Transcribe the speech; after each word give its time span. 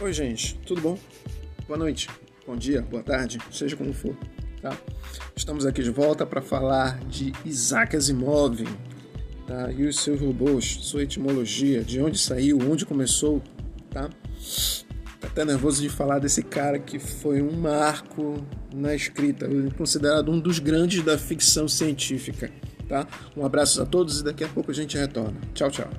Oi, 0.00 0.12
gente, 0.12 0.58
tudo 0.66 0.80
bom? 0.80 0.98
Boa 1.68 1.78
noite, 1.78 2.08
bom 2.44 2.56
dia, 2.56 2.82
boa 2.82 3.02
tarde, 3.02 3.38
seja 3.52 3.76
como 3.76 3.92
for, 3.92 4.16
tá? 4.60 4.76
Estamos 5.36 5.64
aqui 5.64 5.84
de 5.84 5.90
volta 5.90 6.26
para 6.26 6.42
falar 6.42 6.98
de 7.04 7.32
Isaac 7.44 7.94
Asimov, 7.94 8.64
tá? 9.46 9.70
E 9.70 9.84
os 9.84 10.00
seus 10.00 10.20
robôs, 10.20 10.78
sua 10.82 11.04
etimologia, 11.04 11.84
de 11.84 12.00
onde 12.00 12.18
saiu, 12.18 12.58
onde 12.68 12.84
começou, 12.84 13.40
tá? 13.88 14.10
Tá 15.20 15.28
até 15.28 15.44
nervoso 15.44 15.80
de 15.80 15.88
falar 15.88 16.18
desse 16.18 16.42
cara 16.42 16.76
que 16.80 16.98
foi 16.98 17.40
um 17.40 17.52
marco 17.52 18.44
na 18.74 18.96
escrita, 18.96 19.48
considerado 19.78 20.28
um 20.28 20.40
dos 20.40 20.58
grandes 20.58 21.04
da 21.04 21.16
ficção 21.16 21.68
científica, 21.68 22.50
tá? 22.88 23.06
Um 23.36 23.46
abraço 23.46 23.80
a 23.80 23.86
todos 23.86 24.20
e 24.20 24.24
daqui 24.24 24.42
a 24.42 24.48
pouco 24.48 24.72
a 24.72 24.74
gente 24.74 24.98
retorna. 24.98 25.40
Tchau, 25.54 25.70
tchau. 25.70 25.90